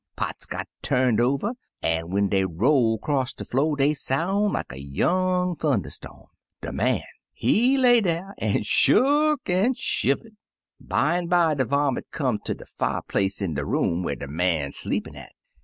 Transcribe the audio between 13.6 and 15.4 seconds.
room where de man sleepin' at.